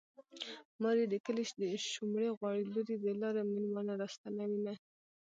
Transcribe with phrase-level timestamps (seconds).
[0.81, 1.43] مور يې د کلي
[1.93, 4.73] شومړې غواړي لور يې د لارې مېلمانه راستنوينه